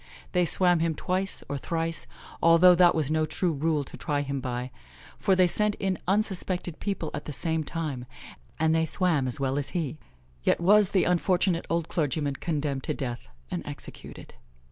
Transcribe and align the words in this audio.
They 0.31 0.45
swam 0.45 0.79
him 0.79 0.95
twice 0.95 1.43
or 1.47 1.59
thrice, 1.59 2.07
although 2.41 2.73
that 2.73 2.95
was 2.95 3.11
no 3.11 3.27
true 3.27 3.51
rule 3.53 3.83
to 3.83 3.95
try 3.95 4.21
him 4.23 4.41
by, 4.41 4.71
for 5.19 5.35
they 5.35 5.45
sent 5.45 5.75
in 5.75 5.99
unsuspected 6.07 6.79
people 6.79 7.11
at 7.13 7.25
the 7.25 7.31
same 7.31 7.63
time, 7.63 8.07
and 8.59 8.73
they 8.73 8.87
swam 8.87 9.27
as 9.27 9.39
well 9.39 9.59
as 9.59 9.69
he; 9.77 9.99
yet 10.41 10.59
was 10.59 10.89
the 10.89 11.03
unfortunate 11.03 11.67
old 11.69 11.87
clergyman 11.87 12.37
condemned 12.37 12.81
to 12.85 12.95
death 12.95 13.27
and 13.51 13.63
executed. 13.67 14.33